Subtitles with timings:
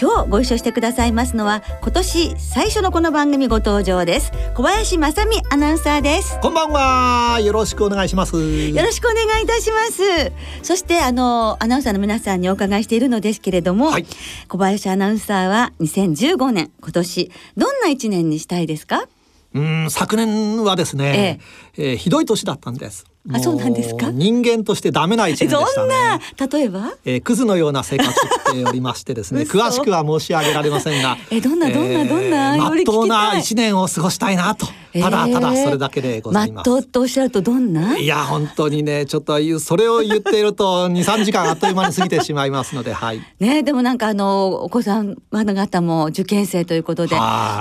[0.00, 4.30] 今日ご一緒してくださいますのは今年最初のこの番組ご登場です。
[4.54, 6.38] 小林正美アナウンサーです。
[6.40, 7.40] こんばんは。
[7.40, 8.36] よろしくお願いします。
[8.36, 10.32] よろしくお願いいたします。
[10.62, 14.06] そしてあのアナウンサーの皆さんにお伺いしているのですけれども、はい、
[14.46, 19.08] 小林アナウンサーは2015年今年どんな一年にしたいですか？
[19.54, 21.40] うん昨年はですね、
[21.76, 21.90] ええ。
[21.90, 24.10] えー、ひどい年だったんですあそうなんですか？
[24.10, 26.20] 人間としてダメな一年でしたね。
[26.50, 34.66] 例えば、えー、クズのような生活しておりましてですね詳しくは申し上げられませんがえどんなどんなどんな、まっとうな一年を過ごしたいなと。
[34.94, 36.70] ただただそれだけでございます。
[36.70, 37.98] まっとうとおっしゃるとどんな？
[37.98, 43.20] いや本当にねちょっとそれを言っていると二三時間あっという間に過ぎてしまいますので、はい。
[43.40, 47.16] ねでもなんかあのお子さん方も受験生ということで、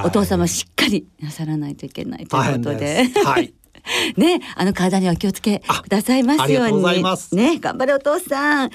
[0.06, 3.54] お父様しっかりなさらないといけないということで、はい。
[4.18, 7.04] ね、あの体には気をつけくださいますように。
[7.32, 8.70] ね、頑張れお父さん。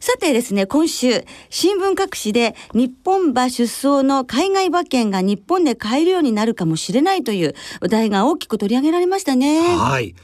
[0.00, 9.60] さてですね、今週、新聞各紙で日本馬出走の海外馬券が日本で買えるようになるかもしれないという話題が大きく取り上げられましたね。
[9.76, 10.14] はい。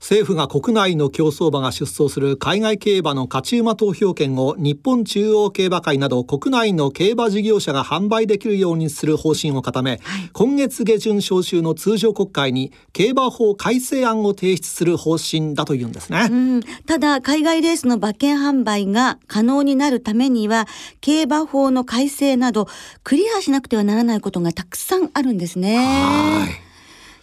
[0.00, 10.00] 政府が国内の競走馬が出走する海外競馬の勝ち馬投票権を日本中央競馬会など国内の競馬事業者が販売できるようにする方針を固め、はい、
[10.32, 20.66] 今月下旬召集の通常国会に競馬法改正案を提出する方針だというんですね、うん、ただ海外レースの馬券販売が可能になるためには
[21.00, 22.68] 競馬法の改正など
[23.02, 26.67] クリアしなくてはならないことがたくさんあるんですね。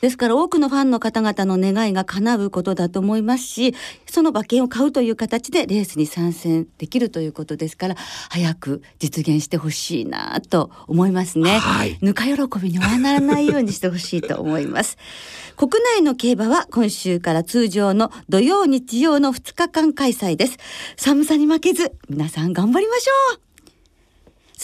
[0.06, 3.74] はいですから多くのファンの方々の願いが叶うことだと思いますし
[4.06, 7.96] その馬券を買うという形でレースに参戦できるということですから
[8.30, 15.00] 早く実現してほしいなと思いますね、はい、ぬか喜びにはならないようにしてほしいと思います。
[15.58, 20.58] 国内の競馬は今週から通常の土曜日曜の2日間開催です。
[20.98, 23.45] 寒さに負けず皆さん頑張りましょう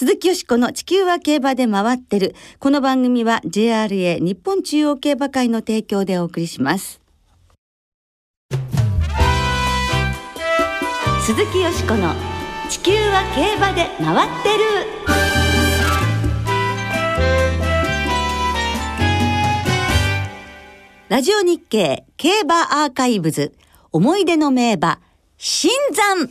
[0.02, 2.34] 鈴木よしこの地球は競馬で回ってる。
[2.58, 7.00] この番組は JRA 日本中央競馬会の提供でお送りします。
[11.24, 12.16] 鈴木よしこの
[12.68, 14.64] 地球は競馬で回ってる。
[21.10, 23.54] ラジオ日経競馬アーカイブズ
[23.92, 25.00] 思い出の名馬
[25.38, 26.28] 新山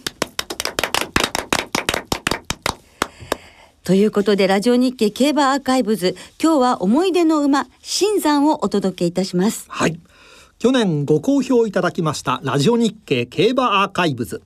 [3.82, 9.64] ということで、ラジオ日経競馬アーカイブズ、今日は思い出の馬、新山をお届けいたします。
[9.68, 9.98] はい。
[10.58, 14.42] 去年ご好評いただきました、ラジオ日経競馬アーカイブズ。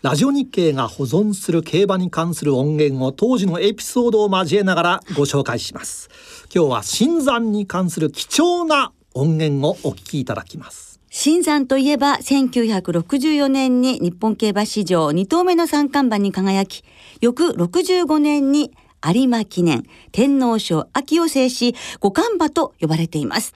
[0.00, 6.08] ラジオ日経が保存する競馬に関する音源を当時のエピソードを交えながらご紹介します。
[6.54, 10.98] 今日は新山に関する貴重な音源をお聞きいただきます。
[11.10, 16.84] 新山といえば1964年に日本競馬史上2頭目の三冠馬に輝き、
[17.20, 18.72] 翌65年に
[19.04, 23.54] 有馬記念、天皇賞秋を制し、五冠馬と呼ばれています。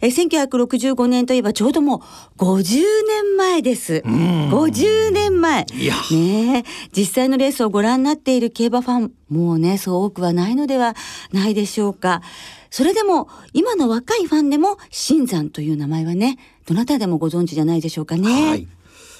[0.00, 2.02] え1965年といえばちょうども
[2.38, 4.02] う50年前です。
[4.04, 5.64] 50年前。
[6.10, 6.64] ね
[6.94, 10.94] 実際のレースをご覧になっている競馬ファン、もうね、そう多くはないのでは
[11.32, 12.22] ないでしょうか。
[12.70, 16.36] それでも、今の若いファンでも、新山という名前はね、
[16.66, 18.48] どなたでもご存知じゃないでしょうかね。
[18.48, 18.68] はい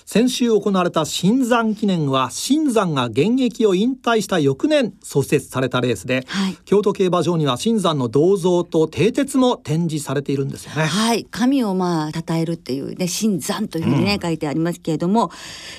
[0.08, 10.84] 先週行われた新山記念は新山が現役を引退した翌年創設されたレースで、はい、京都競馬場には新山の銅像と蹄鉄も展示されているんですよね。
[10.84, 11.24] はい。
[11.24, 15.32] 神をまあ称えるっていうね新山というふうにね、うん、書いてありますけれども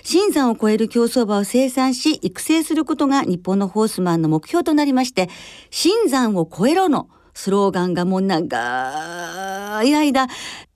[0.04, 5.30] 新山を超える競走馬を生産し育成することが日本のホースマンの目標となりまして
[5.70, 10.28] 新山を超えろのスローガンがもう長い間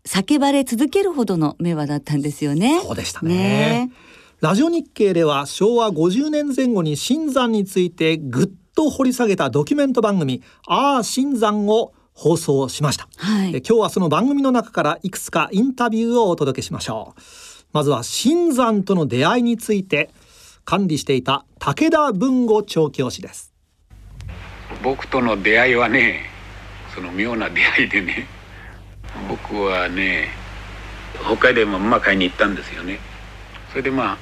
[0.05, 2.79] 叫ばれ続けるほどの名馬だったんですよね。
[2.81, 3.35] そうでしたね。
[3.35, 3.91] ね。
[4.41, 17.21] ラジオ日経では昭和50年前後に新山についてぐっと掘り下げたドキュメント番組「ああ新山」を放送しました、はい、今日はその番組の中からいくつかインタビューをお届けしましょう。
[17.71, 20.09] まずは新山との出会いについて
[20.65, 23.53] 管理していた武田文吾調教師です。
[24.83, 26.23] 僕との出会いはね
[26.95, 28.27] その妙な出会いでね
[29.29, 30.29] 僕はね
[31.23, 32.99] 北海道も馬買いに行ったんですよね。
[33.69, 34.17] それでまあ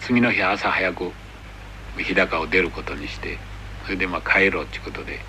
[0.00, 1.12] 次の日朝早く
[1.96, 3.38] 日高を出ることにして
[3.84, 5.20] それでまあ帰ろうってことで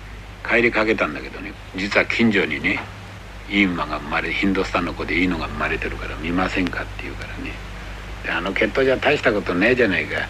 [0.48, 2.78] 帰りかけたんだけどね実は近所にね
[3.48, 7.52] いい馬が生まれヒンドスタンの子でいいのが生まれてるから見ませんかって言うからね。
[8.24, 10.28] であの血統じゃ大したことねえじゃないか。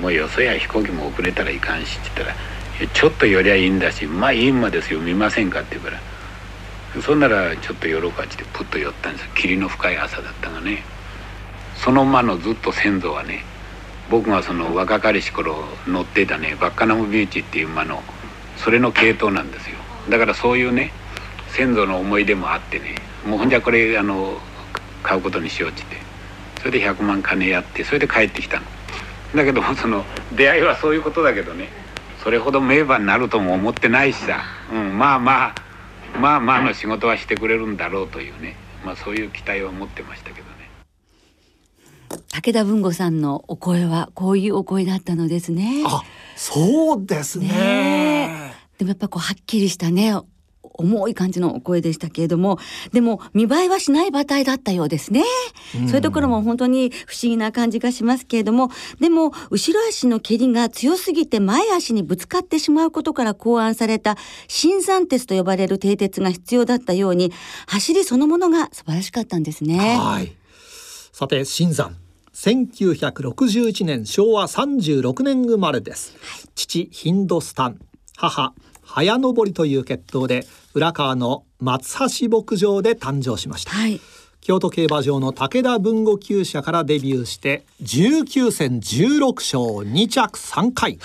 [0.00, 6.00] もうよそや飛行機も遅れたらいかんしって言ったらちょっと寄りゃいいんだしまあいい馬ですよ見ませんかって言うから
[7.00, 9.30] そんならちょっと寄ろうかってプッと寄ったんですよ。
[9.34, 10.82] 霧の深い朝だったがね。
[11.76, 13.44] その馬のずっと先祖はね
[14.10, 18.02] 僕がその若かりし頃乗ってたねバッカナムビーチっていう馬の
[18.56, 19.76] それの系統なんですよ。
[20.10, 20.92] だからそういうね
[21.48, 22.96] 先祖の思い出もあってね
[23.26, 24.38] もうほんじゃこれあの
[25.02, 25.96] 買うことにしようっつって。
[26.62, 28.66] それで100万金やってそれで帰ってきたの。
[29.34, 30.04] だけどもその
[30.36, 31.68] 出会いはそういうことだけどね
[32.22, 35.54] それほど名馬になるとも思ってないしさ、うん、まあまあ
[36.20, 40.70] まあまあの仕事はしてくれるんだろうというね、まあ、そういう期待を持ってましたけどね。
[42.30, 45.82] 武田文吾さんのお声はこういうお声だったのですね。
[45.86, 46.02] あ、
[46.36, 47.48] そうですね。
[47.48, 50.14] ねでもやっぱこうはっきりしたね
[50.74, 52.58] 重い感じのお声でしたけれども
[52.92, 55.22] でも見栄えはしない馬体だったようですね、
[55.80, 58.70] うん、そういうところも本当に不思議な感じがしますけれども
[59.00, 64.16] でも後ろ足の蹴りが強すぎて前足にぶつかってしまうことから考案された
[64.48, 67.32] 新山鉄と呼ばれる蹄鉄が必要だったように
[67.66, 69.78] 走りそのものが素晴らしかったんですね。
[69.78, 70.32] はい。
[71.12, 71.96] さて新山。
[72.34, 77.78] 1961年昭和36年生まれです、はい、父ヒンドスタン。
[78.16, 78.54] 母
[78.94, 83.98] 早登りという決闘で浦川の松橋牧場で誕生しました、はい、
[84.42, 90.98] 京都競馬場の武田文吾厩舎からデビューして19戦16勝2着3回、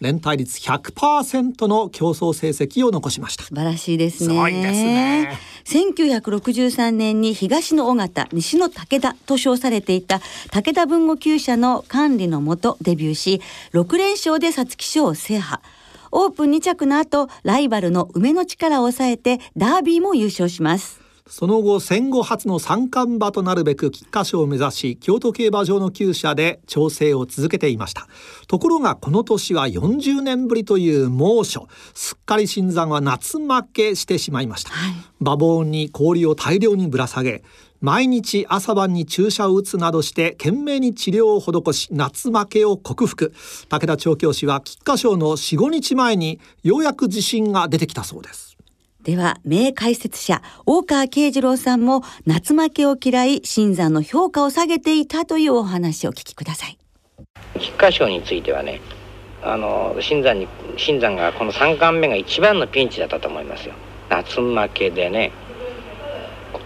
[0.00, 3.44] 連帯率100%の競争成績を残しました。
[3.44, 4.28] 素晴らしいですね。
[4.28, 5.38] すごいですね。
[5.64, 10.20] 1963年に東の尾形西の武田と称されていた
[10.50, 13.40] 武田文吾厩舎の管理のもとデビューし
[13.72, 15.62] 6連勝で皐月賞を制覇
[16.12, 21.00] オープン2着の後ライバルの梅の力を抑えてダービーも優勝します。
[21.30, 28.08] その後戦後初の三冠馬となるべく菊花賞を目指し京都競馬場の厩舎で調整を続けていました。
[28.48, 31.68] ところがこの年は40年ぶりという猛暑。
[31.94, 37.44] すっかり新山は夏負けしてしまいました、はい、馬房に氷を大量にぶら下げ
[37.80, 43.32] 毎日朝晩に注射を打つなどして懸命に治療を施し夏負けを克服。
[43.70, 48.58] 武田調教師は菊花賞の45日前にようやく自信が出てきたそうです。
[49.02, 56.78] では名解説者大川慶次郎さんも夏負けを嫌い新山の評価を下げていたというお話を聞きください。
[57.58, 58.82] 菊花賞についてはね
[59.42, 63.74] あの新山に新山がこの3冠目が一番のピンチだったと思いますよ。
[64.10, 65.32] 夏負けでね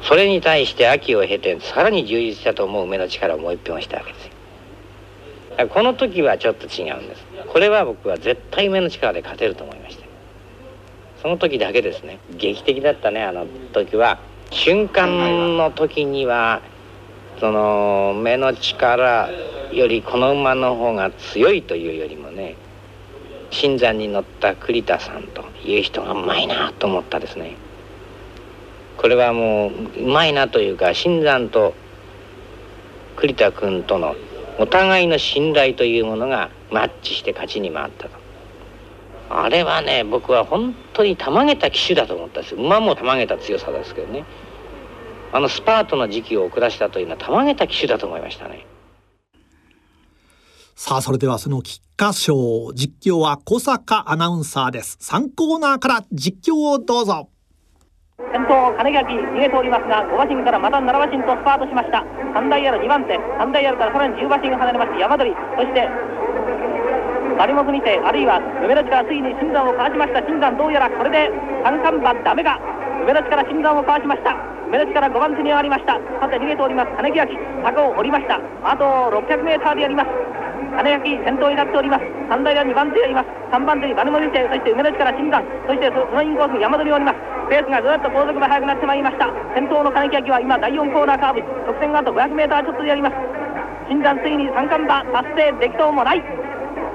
[0.05, 5.69] それに対して秋を経てさらに充実したと思う梅の力をもう一本したわけですよ。
[5.69, 7.25] この時はちょっと違うんです。
[7.49, 10.05] これは僕は絶対梅の力で勝てると思いました。
[11.23, 12.19] その時だけですね。
[12.37, 14.21] 劇的だったねあの時は。
[14.51, 16.61] 瞬間の時には
[17.41, 19.31] その目の力
[19.73, 22.57] よりこの馬の方が強いというよりもね
[23.51, 27.57] 新山に乗った栗田さんという人がうまいなと思ったですね。
[28.97, 31.75] これはもううまいなというか新山と
[33.17, 34.15] 栗田君との
[34.59, 38.25] お互いの信頼というものがマッチして勝ちに回ったと。
[39.31, 42.55] あれはね僕は本当にたまげた騎手だと思ったんです。
[42.55, 44.25] 馬もたまげた強さですけどね。
[45.33, 48.67] あのスパートの時期を遅らしたというのはたまげた騎手だと思いましたね。
[50.77, 52.73] さあそれではその菊花賞。
[52.75, 54.99] 実況は小坂アナウンサーです。
[55.01, 57.29] 3コーナーから実況をどうぞ。
[58.35, 61.99] 先頭金垣逃げておりますが5馬身からまた7馬身とスパートしました。
[62.35, 63.19] 3台ある2番手。
[63.19, 65.87] 3台あるからさらに10馬身離れまして山鳥そして
[67.39, 70.23] 成本にてあるいは梅の力ついに新山をかわしました。
[70.23, 71.31] 新山どうやらこれで
[71.67, 72.59] 三冠馬ダメが。
[73.03, 74.35] 梅の力新山をかわしました。
[74.71, 75.99] 梅の力5番手に上がりました。
[76.23, 76.95] さて逃げております。
[76.95, 77.35] 金木焼
[77.67, 78.39] 坂を降りました。
[78.63, 80.11] あと 600m でやります。
[80.75, 82.07] 金焼先頭になっております。
[82.31, 83.31] 3台が2番手やります。
[83.51, 87.14] 3番手にバルモニテそして梅の力新山そしてそのインコース山鳥をおります。
[87.49, 89.29] ペースがぐっと後続が速くなってまいりました。
[89.55, 91.41] 先頭の金木焼は今第4コーナーカーブ。
[91.69, 93.17] 直線があと 500m ちょっとでやります。
[93.89, 96.23] 新山ついに三冠馬達成できとうもない。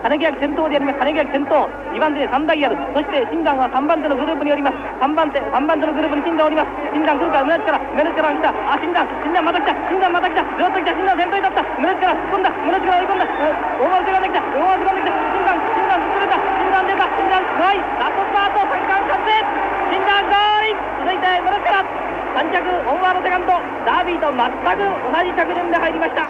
[0.01, 1.00] 金木焼先頭でやります。
[1.00, 4.77] 金木焼先頭2番手で3台やるそして新山は3番手のグループにおります。
[5.03, 6.72] 3番手3番手のグループに新山おります。
[6.94, 8.50] 新山来るから胸力胸力が来た。
[8.50, 9.75] あ新山新山また来た。
[9.86, 10.44] 新山また来た。
[10.44, 10.96] ずっと来た。
[10.96, 11.63] 新山先頭に立った。
[11.77, 12.50] 胸力突っ込んだ。
[12.50, 13.27] 胸力追い込んだ。
[13.29, 14.41] 大回りができた。
[14.50, 15.70] 大回りができた新山新山崩れた。
[15.70, 15.78] 新山
[17.39, 19.31] 出た新山ないラストスパート三冠達成
[19.89, 21.72] 新山ゴール続いて胸力
[22.29, 23.48] 3着オンワードセカンド
[23.86, 26.29] ダービーと全く同じ着順で入りました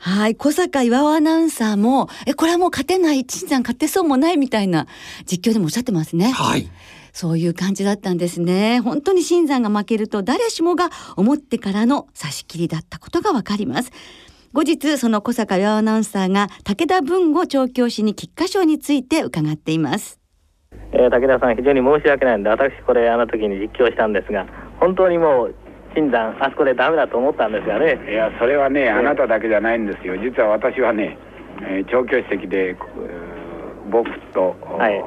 [0.00, 4.86] はい小坂岩尾アナウンサーもえこれはもう勝てない陳山勝てそうもないみたいな
[5.26, 6.30] 実況でもおっしゃってますね。
[6.30, 6.70] はい
[7.12, 8.78] そういう感じだったんですね。
[8.78, 13.90] 本当に新山が負けると誰しもが思ってからの差し切りだったことがわかります。
[14.52, 20.17] 後日その小坂岩アナウンサーが武田文吾調教師に菊花賞について伺っています。
[20.92, 24.46] えー、武田さん非常に申し訳ないんで私これあの時に実況したんですが
[24.80, 25.54] 本当にもう
[25.94, 27.98] 診断あそこでダメだと思ったんですがね。
[28.10, 30.16] いやそれはねあなただけじゃないんですよ。
[30.16, 31.18] 実は私はね、
[31.62, 32.76] えー、調教師席で
[33.90, 35.02] 僕と、はい、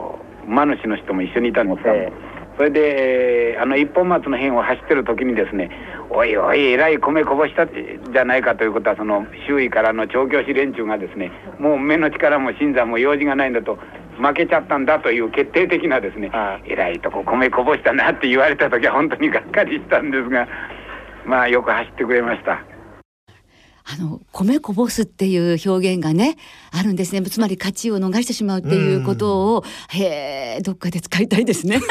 [0.47, 5.69] 馬主の人も一緒にいたんですが、えー、それであの一本松の辺を走ってる時にですね
[6.09, 13.77] おいおいえらい米こぼしたじゃないかということはその周囲からの調教師連中がですねもう目の力も新山も用事がないんだと
[14.21, 16.31] 負けちゃったんだという決定的なですね
[16.65, 20.47] えらいとこ米こぼしたなって言われた時は本当にがっかりしたんですが
[21.25, 22.63] まあよく走ってくれました。
[23.83, 26.37] あの米こぼすっていう表現がね
[26.71, 27.21] あるんですね。
[27.23, 31.81] つまり勝ちを逃してしまうっていうことを、へえどっかで使いたいですね。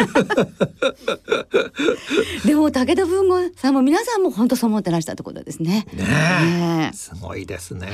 [2.46, 5.86] でも武田文吾さんも皆さんも本当そう思ってらしたってことですね。
[5.92, 7.88] ねねすごいですね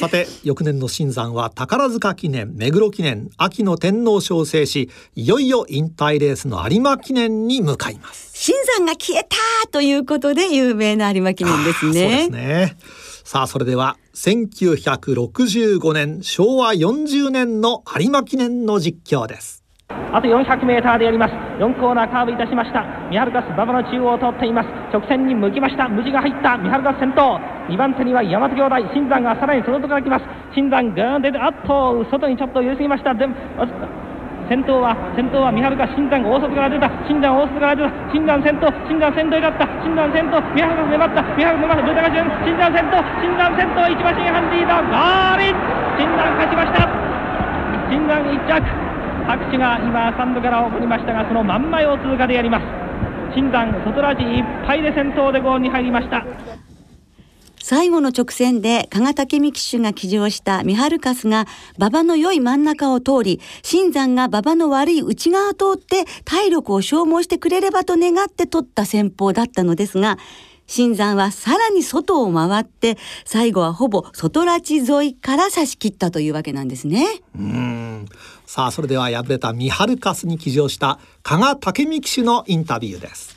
[0.00, 8.30] さて翌年の新山は宝塚記念目黒記念秋の天皇賞を制しいよいよ引退レースの有馬記念に向かいます。
[8.34, 11.92] 新山が消えたということで有名な有馬記念ですね。
[11.92, 12.76] そうですね。
[13.24, 19.59] さあそれでは1965年昭和40年の有馬記念の実況です
[20.12, 21.34] あと 400m でやります。
[21.58, 22.84] 4コーナーカーブいたしました。
[23.10, 24.68] ミハルカス馬場の中央を通っています。
[24.92, 25.88] 直線に向きました。
[25.88, 26.58] 無事が入った。
[26.58, 27.38] ミハルカス先頭。
[27.68, 28.76] 2番手には大和兄弟。
[28.92, 30.24] 新山がさらにその外から来ます。
[30.54, 33.14] 新山グーン出てあっと外にちょっと揺れすぎました。
[33.14, 36.90] 先頭は先頭は三春か新山大外から出た。
[37.06, 37.90] 新山大外から出た。
[38.10, 38.66] 新山先頭。
[38.90, 39.68] 新山先頭になった。
[39.86, 40.42] 新山先頭。
[40.42, 41.22] 三春が粘った。
[41.22, 41.86] 三春粘った。
[42.42, 42.98] 新山先頭。
[43.22, 45.54] 新山先頭一馬身半リードゴールイン
[46.02, 46.90] 新山勝ちました。
[47.86, 48.89] 新山一着。
[49.26, 52.64] 拍手が今スタンドから起こりましたがその真ん前を通過でやります。
[53.34, 56.24] 新山外ラジいっぱいで先頭でゴールに入りました。
[57.62, 61.46] 最後の直線で加賀武美騎手が騎乗したミハルカスが
[61.78, 70.16] 馬場の良い真ん中を通り、新山が馬場の悪い内側を通って体力を消耗してくれればと願って取った戦法だったのですが、
[70.70, 77.06] 新山はさらに外を回って、最後はほぼ外拉致沿いから差し切ったというわけなんですね。
[77.36, 78.06] うん。
[78.46, 83.36] さあ、それでは敗れたミハルカスに騎乗した加賀武美騎手のインタビューです。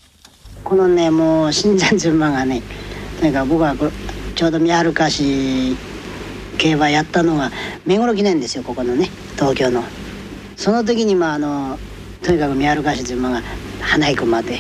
[0.64, 2.62] このね、もう新山順馬がね、
[3.20, 3.76] とにかく僕は
[4.36, 5.76] ちょうど宮春市
[6.60, 7.52] 競馬やったのが
[7.84, 9.84] 目黒記念ですよここのね東京の
[10.56, 11.80] その時にまああの
[12.22, 13.42] とにかく宮春市という馬が
[13.82, 14.60] 花行くまで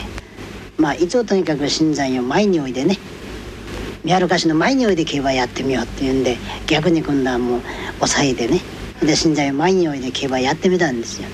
[0.78, 2.98] まあ一応とにかく新山を前においでね。
[4.04, 6.38] 宮春市の前においで競馬やってみようっていうんで
[6.68, 7.62] 逆に今度はもう
[8.00, 8.60] 抑えてね。
[9.02, 11.28] で新山を前においで競馬やってみたんですよ。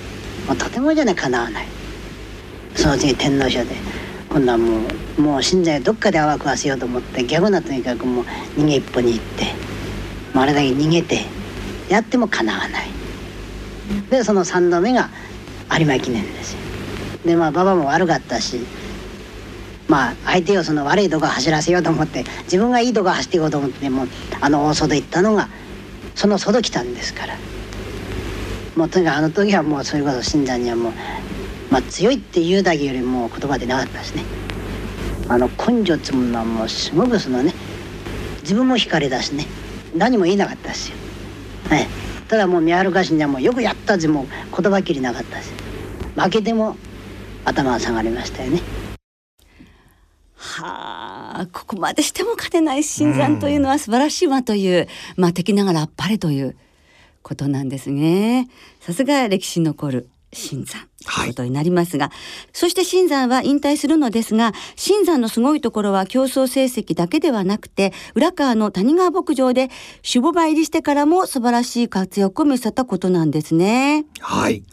[0.47, 1.67] もうとてもじゃねかなわない。
[2.75, 3.75] その次天皇賞で。
[4.29, 4.81] 今度はも
[5.17, 8.25] うもう死んじゃどっかで泡食わせようと思って逆なとにかくもう
[8.59, 9.47] 逃げ一歩に行って
[10.35, 11.25] あれだけ逃げて
[11.89, 12.89] やってもかなわない。
[14.11, 15.09] でその3度目が
[15.79, 16.59] 有馬記念ですよ。
[17.25, 18.59] でまあ馬場も悪かったし
[19.89, 24.07] まあ相手をその悪いとこ走らせようと思って自分がいいとこ走っていこうと思っても
[24.39, 25.49] あの大外行ったのが
[26.15, 27.35] その外来たんですから。
[28.75, 30.93] もうとにかくあの時はもうそれこそ信者にはもう
[31.69, 34.23] まあ、強いっていうだけよりも言葉でなかったですね。
[35.27, 37.53] あの根性っていうものはもうすごくそのね
[38.41, 39.45] 自分も惹かれだしね。
[39.95, 40.97] 何も言えなかったですよ、
[41.67, 41.87] はい、
[42.27, 45.53] ただもう宮原家臣にはもうよくやったってもう言葉きりなかったです。
[46.15, 46.75] 負けても
[47.45, 48.78] 頭が下がりましたよね。
[50.59, 56.57] はあここまでしても勝てない新山というのは素晴らしいわという、まあ敵ながらあっぱれという
[57.21, 58.49] ことなんですね。
[58.81, 62.15] さすが歴史に残る新山ということになりますが、はい、
[62.53, 69.69] そして新山は引退するのですが新山のすごいところは競争成績だけではなくて浦川の谷川牧場で
[70.05, 74.05] 守護馬入りしてからも素晴らしい活躍を見せたことなんですね。
[74.19, 74.63] はい。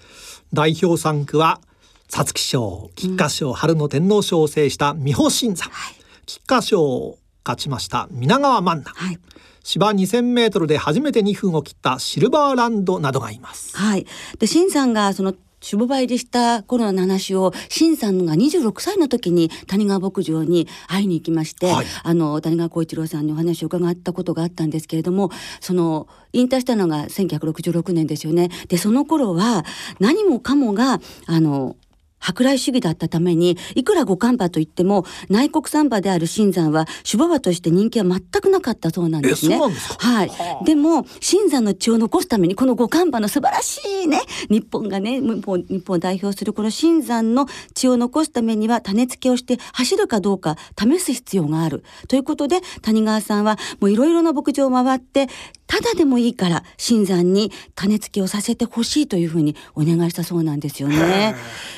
[0.52, 1.61] 代表3区は
[2.09, 5.95] 皐月賞菊花賞、うん、春の天皇賞を制した美保新山、はい、
[6.27, 9.19] 菊花賞を勝ちました皆川万奈、はい
[9.67, 13.77] 芝2000メートルで初めて2分を切ったシルバーランドなどがいます。
[13.77, 14.07] はい。
[14.39, 15.35] で、新さんがその
[15.73, 28.51] 守護場入りした頃の話を新さんが26歳の時に谷川牧場に会いに行きまして、はい、あの谷川浩一郎さんにお話を伺ったことがあったんですけれどもその引退したのが1966年ですよね。
[28.69, 29.65] でその頃は
[29.99, 31.75] 何もかもがあの
[32.21, 39.59] 舶来主義だったためにいくら五冠馬といっても内国産馬である新山は種馬場として人気は全くなかったそうなんですね。
[39.59, 40.29] はい。
[40.29, 55.29] はあ、でも新山の血を残すためにこの五冠馬の素晴らしいね日本がね日本日本を代表するこの新山の血を残すためには種付けをして走るかどうか試す必要があるということで谷川さんはもういろいろな牧場を回って
[55.67, 61.35] ただでもいいから新山に種付けをさせてほしいというふうにお願いしたそうなんですよね。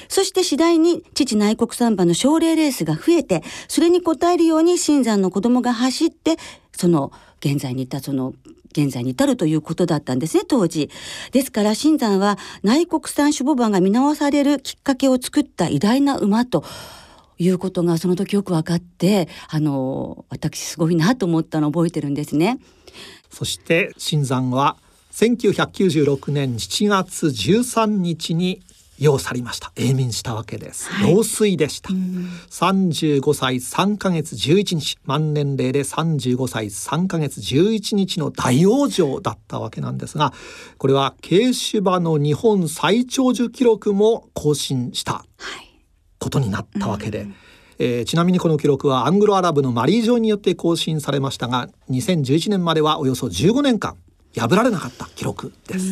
[0.08, 6.36] そしして次第に父内国産馬の奨励レースが増えて、それに応えるように新山の子供が走って、
[6.72, 8.34] その現在に至その
[8.72, 10.90] 現在に至るということだったんですね当時。
[11.32, 16.64] ですから新山は内国産種母馬が見直されるきっかけを作った偉大な馬と
[17.38, 22.58] いうことがその時よく分かってあの私すごいなと思ったのを覚えてるんですね。
[23.30, 24.76] そして新山は
[25.12, 28.62] 1996年7月13日に
[28.98, 29.72] 世を去りました。
[29.76, 31.90] 永眠したわけです、はい、老衰でした、
[32.50, 34.98] 三十五歳三ヶ月十一日。
[35.04, 40.32] 満年齢で三十五歳三ヶ月十一日の大往生だったわけなんですが
[40.76, 45.24] これは軽種馬の日本最長寿記録も更新した
[46.18, 47.28] ことになったわけで、はい
[47.78, 53.96] えー、ちなみにこの記録はアングロアラブのマリー城によって更新されましたが2011年まではおよそ15年間
[54.36, 55.86] 破られなかった記録です。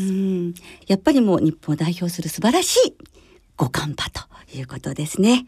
[0.87, 2.95] やっぱりもう日本を代表する素晴らしい
[3.57, 4.23] 五冠馬と
[4.57, 5.47] いうことですね。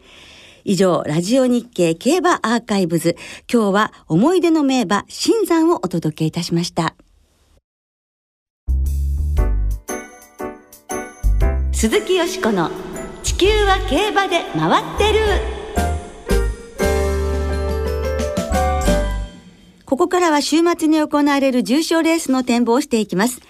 [0.65, 3.15] 以上ラジオ日経競馬アーカイブズ。
[3.51, 6.95] 今日は思い出の名馬新山をお届けいたしました。
[11.71, 12.69] 鈴木よしこの
[13.23, 15.58] 地球は競馬で回ってる。
[19.99, 23.41] ここからは週末に行われる重賞レースの展望をしていきます。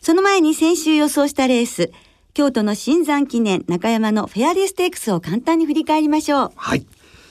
[0.00, 1.92] その前に先週予想したレース、
[2.32, 6.52] 京都の新山記念中山のフェアリーステークスを簡単に振り返りましょう。
[6.56, 6.86] はい。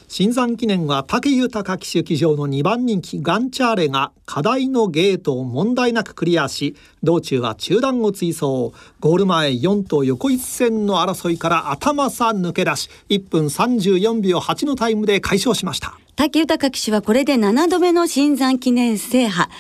[0.08, 19.51] 新山記念は武豊騎手騎乗の2番人気ガンチャーレが課題のゲートを問題なくクリアし道中は中段を追走ゴール前4頭横一線の争いから頭差抜け出し1分34秒8のタイムで快勝しました竹豊騎手はこれで7度目の新山記念制覇。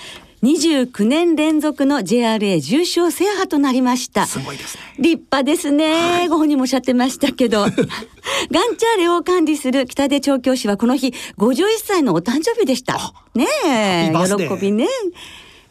[0.41, 4.25] 29年連続の JRA 重賞制覇となりました。
[4.25, 4.81] すごいですね。
[4.97, 5.93] 立派ですね。
[5.93, 7.61] はい、ご本人もおっしゃってましたけど。
[7.69, 13.13] ガンチャーレを管理する北出調教師はこの日51歳のお誕生日でした。
[13.35, 14.87] ねえ、喜びね。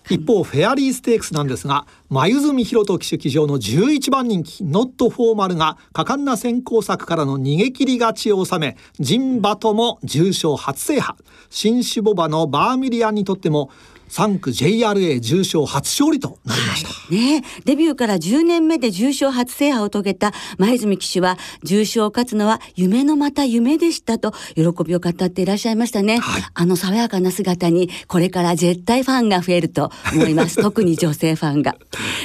[0.08, 11.18] 一方フェアリーステークスなんですが眉住博人騎手騎乗の11番人気ノットフォーマルが果敢な先行策からの逃げ切り勝ちを収めジンバとも重賞初制覇
[11.50, 13.70] 新種ボバのバーミリアンにとっても
[14.08, 30.60] 3区 JRA 重賞初勝利となりました、はい、ねデビューから10年目で重賞初制覇を遂げた前住騎手は重賞を勝つのは夢のまた夢でしたと喜びを語っていらっしゃいましたね、はい、あの爽やかな姿にこれから絶対ファンが増えると思います。
[30.62, 31.76] 特に女性ファンが。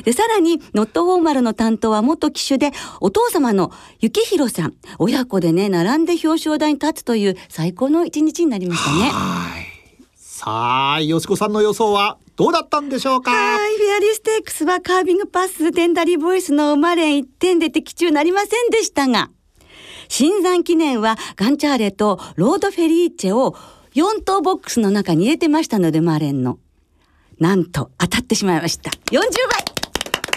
[0.03, 4.73] でさらにノットフォーマルの担当は元騎手でお父様の幸宏さん。
[4.99, 9.09] 親子でね並んで表彰台に立つという最高の一日になりましたね。
[9.11, 9.60] はい
[10.43, 13.29] さあ、よしこさんの予想はどうだったんでしょうか？
[13.29, 19.29] はい、フェアリーステークスはカービングパス、テンダリーボイスの馬連1点で的中なりませんでしたが、
[20.07, 23.55] 新山記念はガンチャーレとロードフェリーチェを
[23.93, 26.57] 4等ボックスの中に入れてましたので、マーレンの。
[27.37, 28.89] なんと当たってしまいました。
[29.11, 29.21] 40倍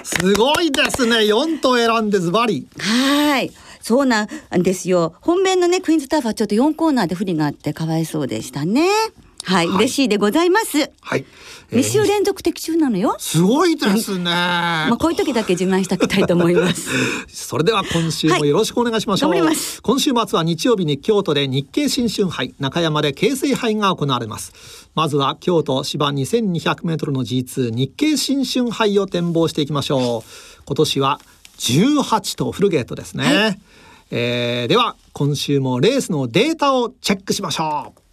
[0.03, 1.21] すごいですね。
[1.21, 2.69] 4頭選んでズバリ。
[2.79, 3.51] はい。
[3.81, 5.14] そうなんですよ。
[5.23, 8.87] 本命のね、クイーンズターフはちょっと4コーナーで不利があってかわいそうでしたね。
[9.44, 10.90] はい、はい、嬉しいでございます。
[11.00, 11.24] はい。
[11.70, 13.16] 二、週連続的中なのよ。
[13.18, 14.24] すごいですね。
[14.24, 16.88] まあこういう時だけ自慢したくたいと思います。
[17.28, 19.30] それでは今週もよろしくお願いしましょう。
[19.30, 24.52] はい、今週末は日曜日に京都で日経新春杯、中山で京成杯が行われます。
[24.94, 30.62] まずは京都芝2200メートルの G2 日経新春杯を展望していきましょう。
[30.64, 31.20] 今年は
[31.59, 33.24] 18とフルゲートですね。
[33.24, 33.59] はい、
[34.11, 38.04] えー、では今週もレースのデータをチェックしましょう。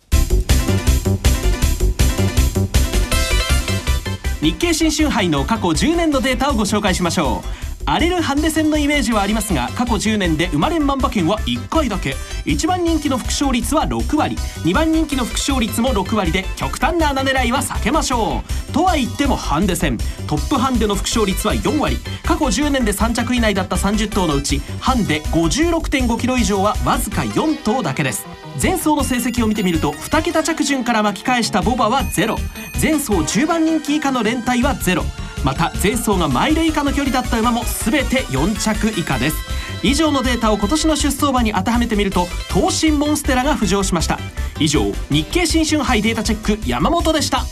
[4.41, 7.70] 日経新春杯の過去10年のデータをご紹介しましょう。
[7.85, 12.15] 荒れるハンデ戦のイメージはありますが過去10年で生まれん万馬券は1回だけ。
[12.45, 14.35] 1番人気の副勝率は6割。
[14.63, 18.71] 2番人気の副勝率も6割で極端な穴狙いは避けましょう。
[18.71, 19.97] とは言ってもハンデ戦。
[20.27, 21.97] トップハンデの副勝率は4割。
[22.23, 28.25] 過去10年で3着以内だった30頭のうちハンデ56.5キロ以上はわずか4頭だけです。
[28.61, 32.35] 前走の成績を見てみると2桁着順から巻き返したボバは0
[32.81, 35.03] 前走10番人気以下の連帯は0
[35.43, 39.37] また前走がマイル以下の距離だった馬も全て4着以下です。
[39.83, 44.19] 以上のデータを今年の出走馬に当てはめてみると東進モンステラが浮上しました。
[44.59, 47.43] 以上日経新春杯データチェック山本でした。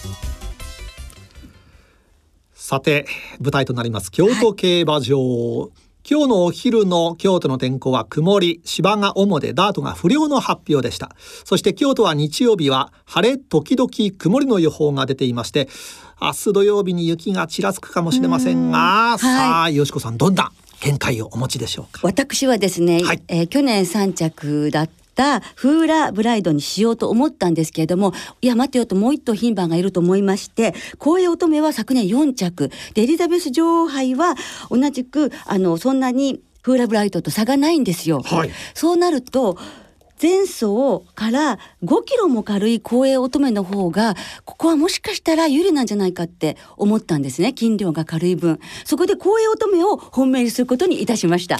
[2.53, 3.07] さて
[3.39, 4.11] 舞台となります。
[4.11, 5.17] 京都競馬場、
[5.61, 11.15] はい今日のお昼の京都の天候は曇り、芝が主でダートが不良の発表でした。
[11.43, 15.69] そして京都は日曜日は晴れ時々曇りの予報が出ていまして、
[16.21, 19.19] 明日土曜日に雪がちらつくかもしれませんが、ん。
[19.19, 20.51] さあ、よしこさんどんな
[20.81, 22.01] 見解をお持ちでしょうか？
[22.03, 32.69] 私はですね、はい、えー、去年3着だったフーラブライドにしようと思ったんですけれどもいや待てよともう一頭牝馬がいると思いまして光栄乙女は昨年4着。
[32.93, 34.35] でエリザベス女王杯は
[34.69, 38.21] 同じくあのそんなにフーラブライドと差がないんですよ。
[38.21, 39.57] はい、そうなると
[40.21, 47.53] 前走から5キロも軽い光栄乙女の方がここはもしかしたら有利なんじゃないかって思ったんですね。
[47.57, 48.59] 筋量が軽い分。
[48.83, 51.59] そこで光栄乙女を本命にすることにいたしました。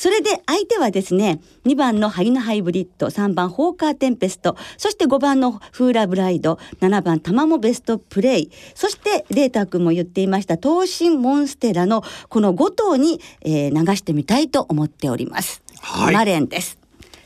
[0.00, 15.62] それで相手はですね2番のハギナハイブリッド3番ホーカーテンペストそして5番のフーラブライド7番タマモベストプレイそしてレーター君も言っていました東進モンステラのこの5頭に、えー、流してみたいと思っております。
[15.82, 16.79] はい、マレンです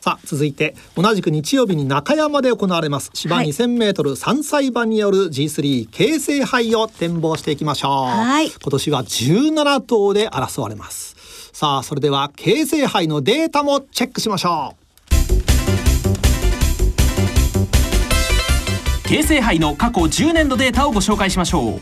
[0.04, 3.10] さあ続いて同じく日曜日に中山で行われます。
[3.14, 11.16] 芝 2000m 3歳馬による G3 京成杯を展望していきましょう、はい、今年は17頭で争われます。
[11.54, 14.84] さあそれでは京成杯のデータもチェックしましょう。
[19.08, 21.80] 京成杯の過去10年のデータをご紹介しましょう。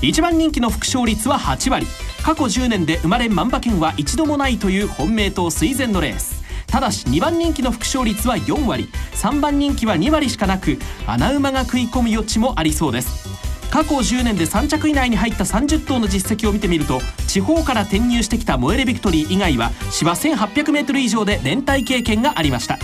[0.00, 1.88] 一番人気の副勝率は8割。
[2.22, 6.43] 過去10年で生まれ万馬券は一度もないという本命と垂前のレース
[6.74, 8.88] ただし2番人気の副勝率は4割。
[9.12, 13.28] 3番人気は2割しかなく穴馬が食い込む余地もありそうです。
[13.70, 22.80] 過去10年で3着以内に入った30頭の実績を見てみると地方から転入してきたモエレビクトリー以外は芝 1800m 以上で連帯経験がありました。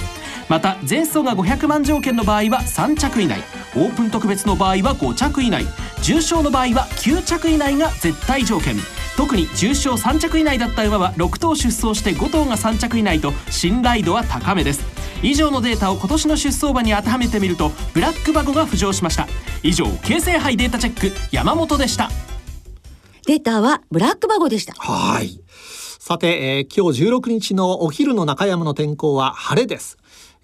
[0.49, 3.43] また前走が500万条件の場合は3着以内。
[3.75, 5.67] オープン特別の場合は5着以内。
[6.01, 8.77] 重賞の場合は9着以内が絶対条件。
[9.21, 14.81] 特に重賞3着以内だった馬は6頭出走して5頭が3着以内と信頼度は高めです。
[15.23, 19.29] 以上のデータを今年の出走馬に当てはめてみるとブラックバゴが浮上しました。
[19.63, 22.09] 以上京成杯データチェック山本でした。
[23.27, 24.73] データはブラックバゴでした。
[24.79, 25.39] はい。
[25.99, 29.99] さて、えー、今日16日のお昼の中山の天候は晴れです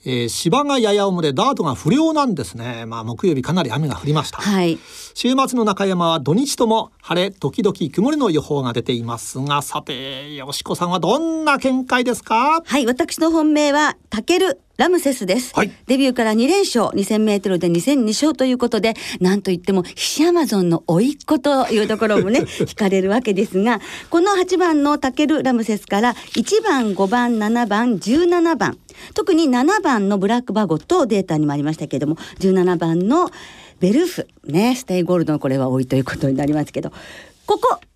[0.08, 2.86] えー、芝がやや重でダートが不良なんですね。
[2.86, 4.38] まあ木曜日かなり雨が降りました。
[4.38, 4.78] はい。
[5.14, 12.62] 週末の中山は土日とも晴れ時々曇りの予報が出ていますが、さてよしこさんはどんな見解ですか？
[12.64, 28.78] はい、私の本命はタケルラムセスです、はい、デビューから2連勝2000メートルで2002勝ということでなんといってもヒシアマゾンの甥っ子というところもね 惹かれるわけですがこの8番のタケル・ラムセスから1番5番7番17番
[29.14, 33.30] 特に7番のブラックバゴとデータにもありましたけれども17番の
[33.80, 36.92] ベルフねステイゴールドのこれは多いということになりますけど
[37.46, 37.95] ここで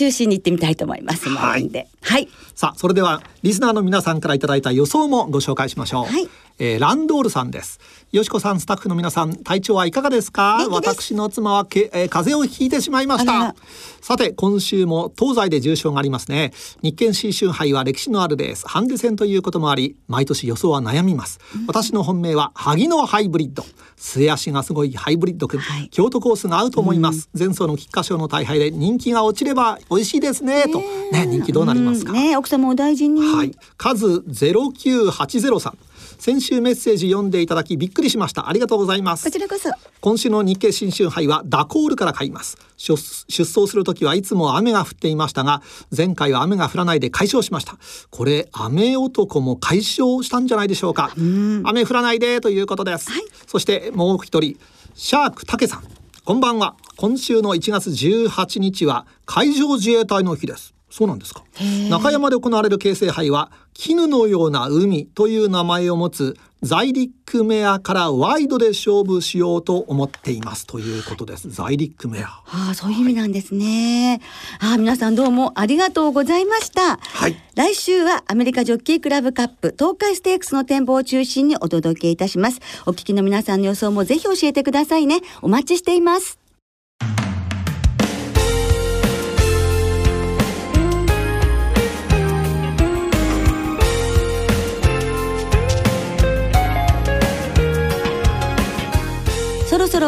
[0.00, 1.28] 中心に行ってみたいと思います。
[1.28, 1.70] はい。
[2.00, 2.28] はい。
[2.54, 6.04] さあ、それではリスナーの皆さんからいただいた予想もご紹介しましょう。
[6.06, 6.26] はい。
[6.62, 7.80] えー、ランドールさんです。
[8.12, 10.68] よしこさん、スタッフの皆さん、体調はいかがですか？
[10.70, 13.54] 私の妻はけ、えー、風邪をひいてしまいました。
[14.02, 16.52] さて、今週も東西で重賞がありますね。
[16.82, 21.40] 日経新春杯は歴史のあるレース、ハンデ戦ということもあり、毎年予想は悩みます。
[21.54, 23.64] うん、私の本命は、萩のハイブリッド。
[23.96, 27.30] 末足がすごいハイブリッド君、はい、京都コースが合うと思います。
[27.32, 30.64] うん、前走の菊花賞の大敗で人気が落ちれば美味しいですね。
[30.64, 30.80] と、
[31.12, 32.12] ね、人気どうなりますか？
[32.12, 33.22] ね、奥様お大事に。
[33.22, 33.52] はい。
[33.78, 35.78] 数ゼロ九八ゼロ三。
[36.18, 38.48] 先週メッセージ読んでいただきびっくりしました。
[38.48, 39.24] ありがとうございます。
[39.24, 39.70] こちらこそ。
[40.00, 42.56] 今週の日経新春杯はダコールから買います。
[42.76, 42.94] 出
[43.28, 45.62] 走する時はいつも雨が降っていましたが
[45.94, 47.76] 前回は雨が降らないで解消しました。
[48.10, 51.12] これ雨男も解消したんじゃないでしょうか。
[51.16, 54.56] 雨降らないでということです、はい、そしてもう一人
[54.94, 55.84] シャークたけさん。
[56.24, 56.76] こんばんは。
[56.96, 61.44] 今週の1月18日は海上自衛隊の日ですそうなんですか。
[61.88, 71.48] 中山で行われる京成杯は絹のような海という名前を持つザイリックメアからワイドで勝負しようと思っていますということです。
[71.48, 72.26] ザイリックメア。
[72.26, 74.20] ああそういう意味なんですね、
[74.58, 76.98] はい、あ皆さんどうもありがとうございました。
[76.98, 77.36] はい。
[77.54, 82.60] 来週はアメリカジョッキークラブカップ東海ステークスの展望を中心にお届けいたします。
[82.84, 85.20] お聞きの皆さんの予想もぜひ教えてくださいね。
[85.40, 86.38] お待ちしています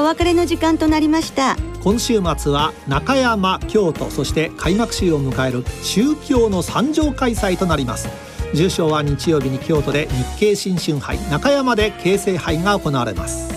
[0.02, 1.56] お別れの時間となりました。
[1.84, 8.08] 今週末は中山京都そして開幕週を迎える中京の三条開催となります。
[8.52, 13.48] 重賞は日曜日に京都で日経新春杯中山で京成杯が行われます。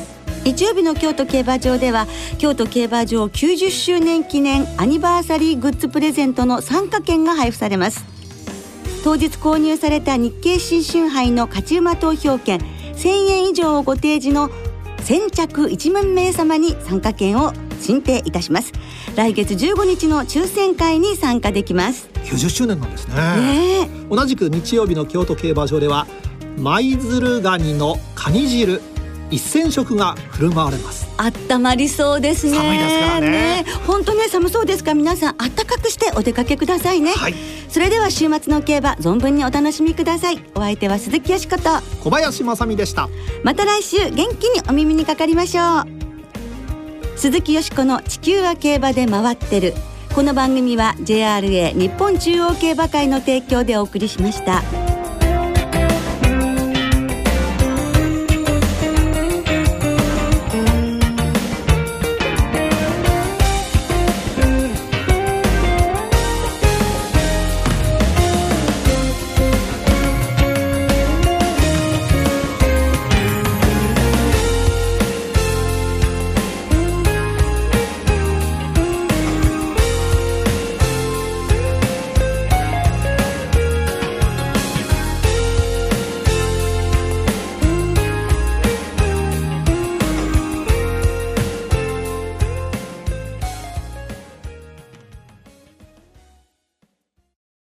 [0.44, 2.06] 日曜日の京都競馬場では
[2.38, 8.06] 京都競馬場90周年記念アニバーサリーグッズプレゼントの参加券が配布されます。
[9.04, 12.60] 当日購入された日経新春杯の勝ち馬投票券
[12.96, 14.52] 1000円以上をご提示の
[15.06, 18.74] 先着1万名様に参加券を進呈いたします。
[19.16, 22.10] 来月15日の抽選会に参加できます。
[22.24, 23.16] 90周年なんですね、
[23.86, 26.08] ね、同じく日曜日の京都競馬場では
[26.58, 28.82] 舞鶴ガニのカニ汁
[29.32, 31.08] 一銭食が振る舞われます。
[31.18, 32.58] あったまりそうですね。
[32.58, 33.66] 寒いですからね。
[33.88, 34.92] 本当ね寒そうですか。
[34.92, 37.36] ら皆さんあったかくしてお出かけくださいね、はい、
[37.70, 40.44] それでは週末の競馬存分にお楽しみください。
[40.56, 41.64] お相手は鈴木よしこと。
[42.04, 43.10] 小林正美でした。
[43.44, 45.86] また来週元気にお耳にかかりましょう。
[47.18, 49.74] 鈴木よしこの地球は競馬で回ってる。
[50.14, 54.85] この番組は JRA 日本中央競馬会の提供でお送りしました。